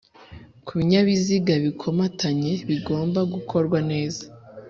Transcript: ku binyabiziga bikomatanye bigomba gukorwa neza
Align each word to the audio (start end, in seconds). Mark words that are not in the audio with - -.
ku 0.65 0.71
binyabiziga 0.77 1.53
bikomatanye 1.65 2.51
bigomba 2.69 3.19
gukorwa 3.33 3.79
neza 3.91 4.23